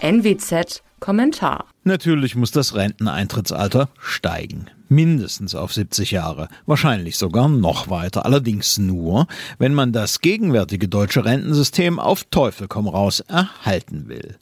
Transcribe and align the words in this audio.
NWZ 0.00 0.82
Kommentar. 0.98 1.66
Natürlich 1.84 2.36
muss 2.36 2.50
das 2.50 2.74
Renteneintrittsalter 2.74 3.88
steigen 3.98 4.70
mindestens 4.90 5.54
auf 5.54 5.72
70 5.72 6.10
Jahre, 6.10 6.48
wahrscheinlich 6.66 7.16
sogar 7.16 7.48
noch 7.48 7.88
weiter, 7.88 8.26
allerdings 8.26 8.76
nur, 8.76 9.26
wenn 9.58 9.72
man 9.72 9.92
das 9.92 10.20
gegenwärtige 10.20 10.88
deutsche 10.88 11.24
Rentensystem 11.24 11.98
auf 11.98 12.24
Teufel 12.24 12.68
komm 12.68 12.88
raus 12.88 13.20
erhalten 13.20 14.08
will. 14.08 14.36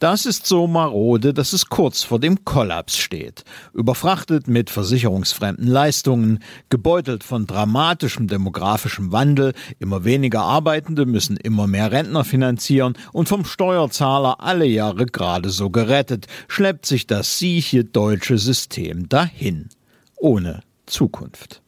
Das 0.00 0.26
ist 0.26 0.46
so 0.46 0.66
marode, 0.66 1.32
dass 1.32 1.52
es 1.52 1.66
kurz 1.66 2.02
vor 2.02 2.18
dem 2.18 2.44
Kollaps 2.44 2.96
steht, 2.96 3.44
überfrachtet 3.72 4.48
mit 4.48 4.68
versicherungsfremden 4.68 5.68
Leistungen, 5.68 6.40
gebeutelt 6.70 7.22
von 7.22 7.46
dramatischem 7.46 8.26
demografischem 8.26 9.12
Wandel, 9.12 9.54
immer 9.78 10.04
weniger 10.04 10.42
Arbeitende 10.42 11.06
müssen 11.06 11.36
immer 11.36 11.68
mehr 11.68 11.92
Rentner 11.92 12.24
finanzieren 12.24 12.94
und 13.12 13.28
vom 13.28 13.44
Steuerzahler 13.44 14.40
alle 14.40 14.66
Jahre 14.66 15.06
gerade 15.06 15.50
so 15.50 15.70
gerettet, 15.70 16.26
schleppt 16.48 16.84
sich 16.84 17.06
das 17.06 17.38
sieche 17.38 17.84
deutsche 17.84 18.38
System 18.38 19.08
dahin 19.08 19.68
ohne 20.16 20.60
Zukunft. 20.86 21.62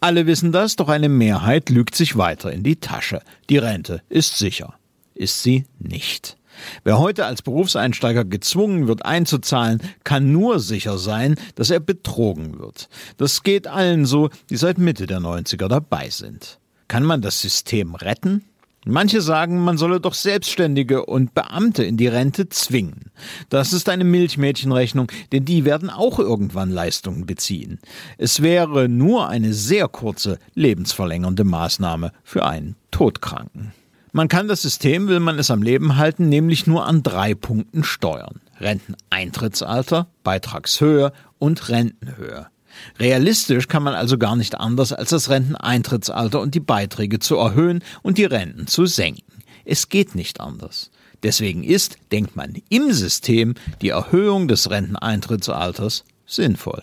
Alle 0.00 0.26
wissen 0.26 0.52
das, 0.52 0.76
doch 0.76 0.88
eine 0.88 1.08
Mehrheit 1.08 1.70
lügt 1.70 1.94
sich 1.94 2.16
weiter 2.16 2.52
in 2.52 2.62
die 2.62 2.76
Tasche. 2.76 3.20
Die 3.48 3.58
Rente 3.58 4.02
ist 4.08 4.38
sicher. 4.38 4.74
Ist 5.14 5.42
sie 5.42 5.66
nicht. 5.78 6.36
Wer 6.84 6.98
heute 6.98 7.26
als 7.26 7.42
Berufseinsteiger 7.42 8.24
gezwungen 8.24 8.86
wird 8.86 9.04
einzuzahlen, 9.04 9.80
kann 10.04 10.32
nur 10.32 10.60
sicher 10.60 10.98
sein, 10.98 11.36
dass 11.54 11.70
er 11.70 11.80
betrogen 11.80 12.58
wird. 12.58 12.88
Das 13.16 13.42
geht 13.42 13.66
allen 13.66 14.06
so, 14.06 14.30
die 14.50 14.56
seit 14.56 14.78
Mitte 14.78 15.06
der 15.06 15.20
90er 15.20 15.68
dabei 15.68 16.10
sind. 16.10 16.58
Kann 16.88 17.04
man 17.04 17.22
das 17.22 17.40
System 17.40 17.94
retten? 17.94 18.44
Manche 18.86 19.20
sagen, 19.20 19.60
man 19.60 19.76
solle 19.76 20.00
doch 20.00 20.14
Selbstständige 20.14 21.04
und 21.04 21.34
Beamte 21.34 21.84
in 21.84 21.98
die 21.98 22.06
Rente 22.06 22.48
zwingen. 22.48 23.10
Das 23.50 23.74
ist 23.74 23.90
eine 23.90 24.04
Milchmädchenrechnung, 24.04 25.12
denn 25.32 25.44
die 25.44 25.66
werden 25.66 25.90
auch 25.90 26.18
irgendwann 26.18 26.70
Leistungen 26.70 27.26
beziehen. 27.26 27.78
Es 28.16 28.40
wäre 28.40 28.88
nur 28.88 29.28
eine 29.28 29.52
sehr 29.52 29.86
kurze, 29.86 30.38
lebensverlängernde 30.54 31.44
Maßnahme 31.44 32.12
für 32.24 32.46
einen 32.46 32.76
Todkranken. 32.90 33.72
Man 34.12 34.28
kann 34.28 34.48
das 34.48 34.62
System, 34.62 35.08
will 35.08 35.20
man 35.20 35.38
es 35.38 35.50
am 35.50 35.62
Leben 35.62 35.96
halten, 35.96 36.30
nämlich 36.30 36.66
nur 36.66 36.86
an 36.86 37.02
drei 37.02 37.34
Punkten 37.34 37.84
steuern. 37.84 38.40
Renteneintrittsalter, 38.60 40.08
Beitragshöhe 40.24 41.12
und 41.38 41.68
Rentenhöhe. 41.68 42.46
Realistisch 42.98 43.68
kann 43.68 43.82
man 43.82 43.94
also 43.94 44.18
gar 44.18 44.36
nicht 44.36 44.58
anders, 44.58 44.92
als 44.92 45.10
das 45.10 45.30
Renteneintrittsalter 45.30 46.40
und 46.40 46.54
die 46.54 46.60
Beiträge 46.60 47.18
zu 47.18 47.36
erhöhen 47.36 47.82
und 48.02 48.18
die 48.18 48.24
Renten 48.24 48.66
zu 48.66 48.86
senken. 48.86 49.42
Es 49.64 49.88
geht 49.88 50.14
nicht 50.14 50.40
anders. 50.40 50.90
Deswegen 51.22 51.64
ist, 51.64 51.98
denkt 52.12 52.36
man, 52.36 52.54
im 52.70 52.92
System 52.92 53.54
die 53.82 53.90
Erhöhung 53.90 54.48
des 54.48 54.70
Renteneintrittsalters 54.70 56.04
sinnvoll. 56.26 56.82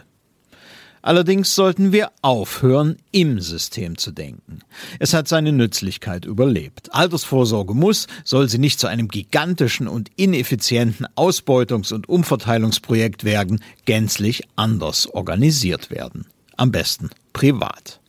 Allerdings 1.01 1.55
sollten 1.55 1.91
wir 1.91 2.11
aufhören, 2.21 2.97
im 3.11 3.39
System 3.39 3.97
zu 3.97 4.11
denken. 4.11 4.59
Es 4.99 5.13
hat 5.13 5.27
seine 5.27 5.51
Nützlichkeit 5.51 6.25
überlebt. 6.25 6.93
Altersvorsorge 6.93 7.73
muss, 7.73 8.07
soll 8.23 8.49
sie 8.49 8.57
nicht 8.57 8.79
zu 8.79 8.87
einem 8.87 9.07
gigantischen 9.07 9.87
und 9.87 10.09
ineffizienten 10.15 11.07
Ausbeutungs- 11.15 11.93
und 11.93 12.09
Umverteilungsprojekt 12.09 13.23
werden, 13.23 13.61
gänzlich 13.85 14.43
anders 14.55 15.07
organisiert 15.07 15.91
werden. 15.91 16.25
Am 16.55 16.71
besten 16.71 17.09
privat. 17.33 17.99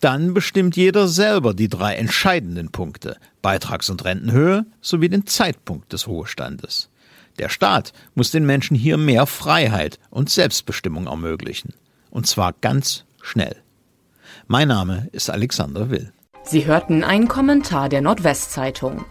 Dann 0.00 0.34
bestimmt 0.34 0.76
jeder 0.76 1.08
selber 1.08 1.54
die 1.54 1.68
drei 1.68 1.96
entscheidenden 1.96 2.70
Punkte 2.70 3.16
Beitrags- 3.42 3.90
und 3.90 4.04
Rentenhöhe 4.04 4.66
sowie 4.80 5.08
den 5.08 5.26
Zeitpunkt 5.26 5.92
des 5.92 6.06
Ruhestandes. 6.06 6.88
Der 7.38 7.48
Staat 7.48 7.92
muss 8.14 8.30
den 8.30 8.46
Menschen 8.46 8.76
hier 8.76 8.96
mehr 8.96 9.26
Freiheit 9.26 9.98
und 10.10 10.30
Selbstbestimmung 10.30 11.06
ermöglichen. 11.06 11.74
Und 12.10 12.26
zwar 12.26 12.52
ganz 12.60 13.04
schnell. 13.20 13.56
Mein 14.46 14.68
Name 14.68 15.08
ist 15.12 15.30
Alexander 15.30 15.90
Will. 15.90 16.12
Sie 16.44 16.66
hörten 16.66 17.02
einen 17.02 17.26
Kommentar 17.28 17.88
der 17.88 18.00
Nordwestzeitung. 18.00 19.04